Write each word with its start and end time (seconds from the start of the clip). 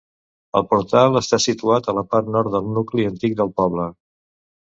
El 0.59 0.63
portal 0.69 1.17
està 1.19 1.39
situat 1.43 1.89
a 1.91 1.95
la 1.99 2.05
part 2.15 2.33
nord 2.37 2.51
del 2.55 2.73
nucli 2.79 3.07
antic 3.11 3.35
del 3.43 3.53
poble. 3.61 3.87